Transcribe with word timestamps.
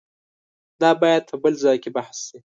دا 0.81 0.91
باید 1.01 1.23
په 1.29 1.35
بل 1.43 1.53
ځای 1.63 1.77
کې 1.83 1.89
بحث 1.97 2.17
شي. 2.27 2.37